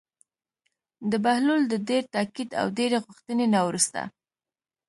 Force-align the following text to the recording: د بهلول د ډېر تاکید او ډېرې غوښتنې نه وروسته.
د 1.11 1.13
بهلول 1.25 1.61
د 1.67 1.73
ډېر 1.89 2.03
تاکید 2.15 2.49
او 2.61 2.67
ډېرې 2.77 2.97
غوښتنې 3.05 3.45
نه 3.53 3.59
وروسته. 3.67 4.01